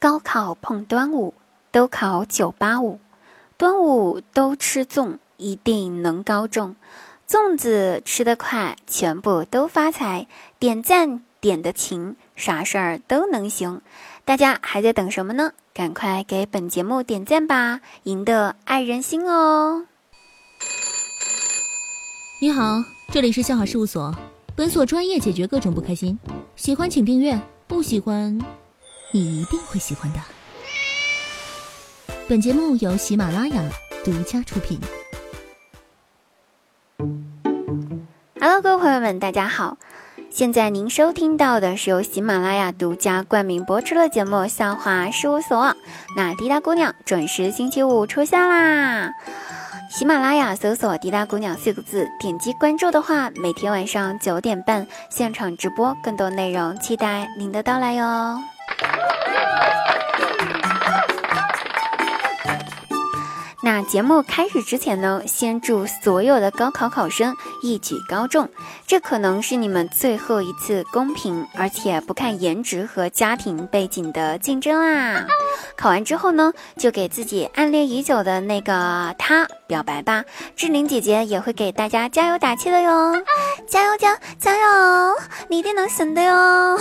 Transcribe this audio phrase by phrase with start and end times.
[0.00, 1.34] 高考碰端午，
[1.72, 3.00] 都考九八五。
[3.56, 6.76] 端午都吃粽，一定能高中。
[7.28, 10.28] 粽子吃得快，全部都发财。
[10.60, 13.82] 点赞点得勤，啥事儿都能行。
[14.24, 15.50] 大家还在等什么呢？
[15.74, 19.84] 赶快给本节目点赞吧，赢得爱人心哦！
[22.40, 24.14] 你好，这里是笑好事务所，
[24.54, 26.16] 本所专业解决各种不开心。
[26.54, 27.36] 喜欢请订阅，
[27.66, 28.38] 不喜欢。
[29.10, 30.18] 你一定会喜欢的。
[32.28, 33.62] 本节目由喜马拉雅
[34.04, 34.78] 独家出品。
[38.40, 39.78] Hello，各位朋友们，大家好！
[40.30, 45.56] 现在您收听到的是由喜马拉雅独家冠名播出的节目《笑话事务所》。
[46.16, 49.10] 那滴答姑娘准时星期五出现啦！
[49.90, 58.38] 喜马拉雅搜索“滴答姑娘”四个字，点击关注的话，每天晚上九点半现场直播，更多内容期待您的到来哟。
[63.60, 68.48] 那节目开始之前呢，先祝所有的高考考生一举高中。
[68.86, 75.26] 这可能是你们最后一次公平而且不看颜值和家庭背景的竞争啦！
[75.76, 80.24] 考完之后呢，就给自己暗恋已久的那个他表白吧。
[80.56, 83.22] 志玲姐姐也会给大家加油打气的哟，
[83.68, 85.14] 加油加加油，
[85.48, 86.78] 你一定能行的哟！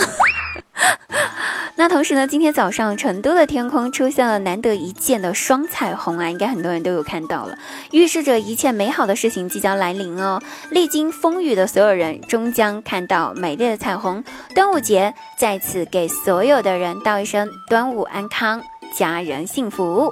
[1.75, 7.58] 那同时呢，今天早上成都的天空出现了难得一见的双彩虹啊，应该很多人都有看到了，
[7.92, 10.42] 预示着一切美好的事情即将来临哦。
[10.72, 14.23] 历经风雨的所有人终将看到美丽的彩虹。
[14.56, 18.62] 端午节在此给所有的人道一声端午安康，
[18.95, 20.12] 家人幸福。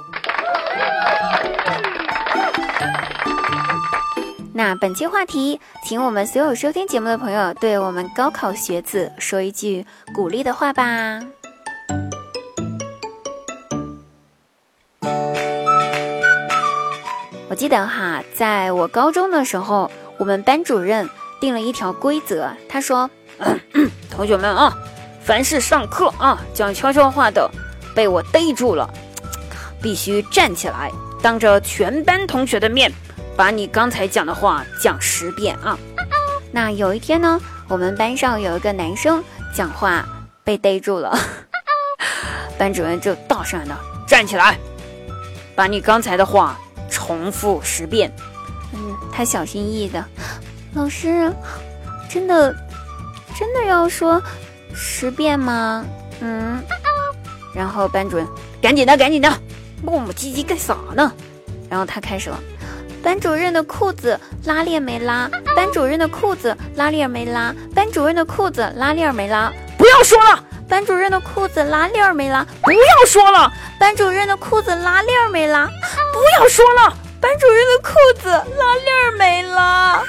[4.56, 11.20] 那本期话题，请我们所有收听节目的朋友对我们高考学子说一句鼓励的话吧。
[17.50, 21.06] 我记得哈，在我高中的时候，我们班主任
[21.38, 23.10] 定了一条规则，他说
[24.10, 24.72] ：“同学们啊，
[25.22, 27.46] 凡是上课啊讲悄悄话的，
[27.94, 28.88] 被我逮住了，
[29.82, 32.90] 必须站起来，当着全班同学的面。”
[33.36, 35.78] 把你刚才讲的话讲十遍啊！
[36.50, 37.38] 那有一天呢，
[37.68, 39.22] 我们班上有一个男生
[39.54, 40.06] 讲话
[40.42, 41.16] 被逮住了，
[42.56, 43.76] 班主任就大声的
[44.06, 44.58] 站起来，
[45.54, 46.58] 把你刚才的话
[46.90, 48.10] 重复十遍。
[48.72, 50.02] 嗯，他小心翼翼的，
[50.74, 51.30] 老师，
[52.08, 52.54] 真的
[53.38, 54.22] 真的要说
[54.74, 55.84] 十遍吗？
[56.20, 56.62] 嗯，
[57.54, 58.26] 然后班主任
[58.62, 59.30] 赶紧的，赶紧的，
[59.82, 61.12] 磨磨唧唧干啥呢？
[61.68, 62.40] 然后他开始了。
[63.06, 69.48] 班主任的裤子拉链没拉，班主任的裤子拉链没拉，班主任的裤子拉链没拉。
[69.78, 72.44] 不要说了，班主任的裤子拉链没拉。
[72.64, 75.68] 不要说了，班主任的裤子拉链没拉。
[76.12, 80.02] 不要说了，班主任的裤子拉链没拉。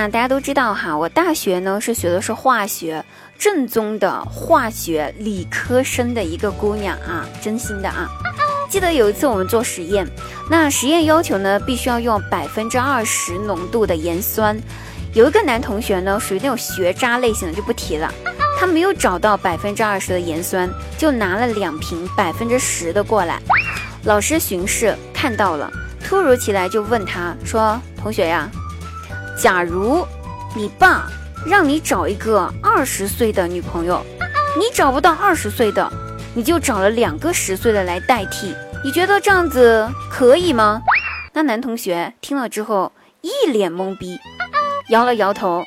[0.00, 3.04] 那大家都知道哈，我大学呢是学的是化学，
[3.36, 8.08] 正宗的化学理科生的一个姑娘啊，真心的啊。
[8.70, 10.06] 记得有一次我们做实验，
[10.48, 14.56] 那实验要求呢必须要用百分之二十浓度的盐酸，
[15.14, 18.08] 有一个男同学呢属于那种学渣类型的就不提了，
[18.56, 23.42] 他没有找到百分之二十的盐酸，就拿了两瓶百分之十的过来，
[24.04, 25.68] 老师巡视看到了，
[26.04, 28.48] 突如其来就问他说：“同学呀。”
[29.38, 30.04] 假如
[30.56, 31.06] 你爸
[31.46, 34.04] 让你找一个二十岁的女朋友，
[34.58, 35.88] 你找不到二十岁的，
[36.34, 40.82] 你就找了两个十岁的来代替，你觉得这样子可以吗？
[41.32, 42.90] 那男同学听了之后
[43.20, 44.18] 一脸懵逼，
[44.88, 45.64] 摇了摇头，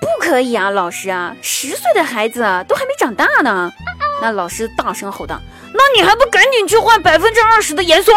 [0.00, 3.70] 不可以啊，老师啊，十岁的孩子啊都还没长大呢。
[4.22, 5.38] 那老师大声吼道
[5.74, 8.16] ：“那你还不赶紧去换百分之二十的盐酸？”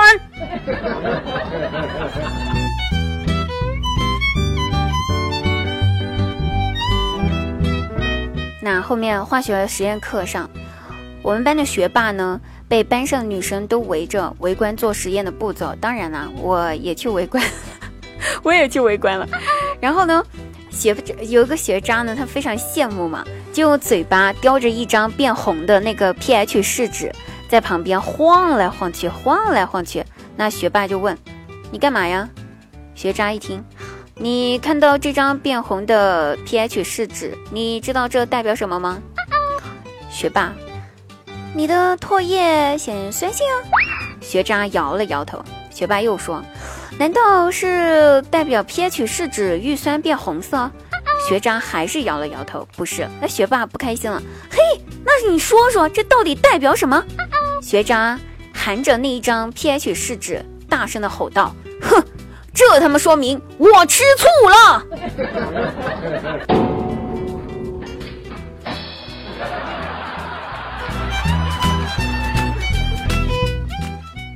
[8.66, 10.50] 那后面化学实验课上，
[11.22, 15.72] 我们班的学霸呢，被班上女生都围着围观做实验的步骤。
[15.79, 17.44] 当然啦，我也去围观，
[18.41, 19.28] 我也去围观了。
[19.79, 20.26] 然后呢，
[20.72, 20.97] 学
[21.29, 23.23] 有一个学渣呢，他非常羡慕嘛，
[23.53, 27.14] 就用嘴巴叼着一张变红的那个 pH 试纸，
[27.47, 30.03] 在旁边晃来晃去，晃来晃去。
[30.35, 31.16] 那学霸就问
[31.70, 32.28] ：“你干嘛呀？”
[32.96, 33.64] 学渣一听。
[34.17, 39.02] 你看到这张变红的 pH 试纸，你知道这代表什么吗？
[40.09, 40.53] 学霸，
[41.53, 43.59] 你的唾液显酸性哦。
[44.22, 45.44] 学渣摇了摇头。
[45.70, 46.41] 学霸又说
[46.97, 50.72] ：“难道是代表 pH 试纸遇酸变红色？
[51.28, 53.06] 学渣还是摇了摇头，不是。
[53.20, 54.58] 那学霸不开心了，嘿，
[55.03, 57.03] 那你说说这到底代表什么？
[57.61, 58.18] 学渣
[58.53, 61.53] 含着那一张 pH 试纸，大声的吼道
[61.84, 62.02] ：“哼，
[62.55, 64.84] 这他妈说明我吃醋了！”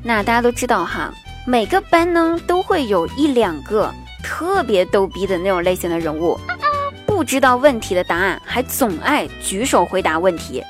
[0.03, 1.13] 那大家都知道哈，
[1.45, 3.93] 每个班呢都会有一两个
[4.23, 6.39] 特别逗逼的那种类型的人物。
[7.05, 10.63] 不知道问题的答案，还总爱举手回答问题。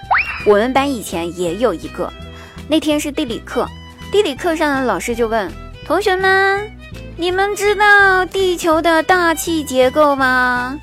[0.45, 2.11] 我们班以前也有一个，
[2.67, 3.65] 那天是地理课，
[4.11, 5.51] 地理课上的老师就问
[5.85, 6.69] 同学们
[7.19, 10.79] ：“你们知道地球的大气结构吗？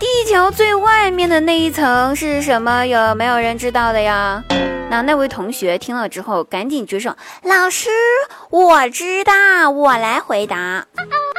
[0.00, 2.86] 地球最外面的那一层是什么？
[2.86, 4.42] 有没有人知道的呀？”
[4.90, 7.90] 那那位同学听了之后，赶紧举手：“老师，
[8.48, 10.86] 我知道，我来回答。”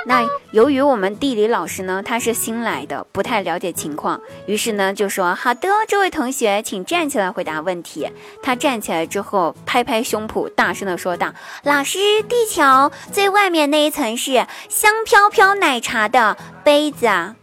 [0.09, 8.09] 那由于我们地理老师呢，他是新来的，不太了解情况，于是呢就说：“好的，这位同学，请站起来回答问题。”
[8.41, 17.35] 他站起来之后，拍拍胸脯，大声的说道：“老师，地球最外面那一层是香飘飘奶茶的杯子啊。”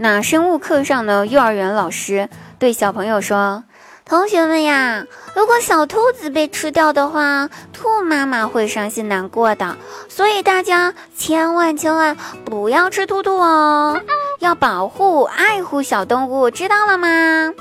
[0.00, 2.28] 那生物课上呢，幼儿园老师。
[2.58, 3.62] 对小朋友说
[4.04, 5.04] ：“同学们呀，
[5.36, 9.76] 如果小兔子被吃掉的话，兔妈妈会伤心难过的。
[10.08, 14.00] 所以大家千万千万不要吃兔兔哦，
[14.40, 17.52] 要保护爱护小动物，知道了吗？”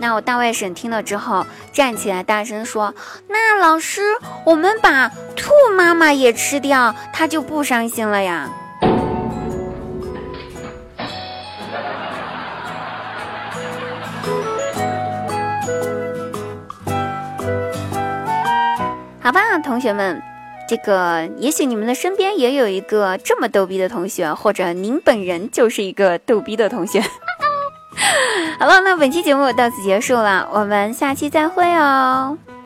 [0.00, 2.92] 那我大外甥听了之后，站起来大声说
[3.28, 4.00] ：“那老师，
[4.44, 8.50] 我们把兔妈妈也吃掉，它就不伤心了呀？”
[19.30, 20.20] 好吧，同学们，
[20.68, 27.00] 这个也许你们的身边也有一个这么逗逼的同学，或者您本人就是一个逗逼的同学。
[28.58, 32.36] 好了，那本期节目到此结束了，我们下期再会哦。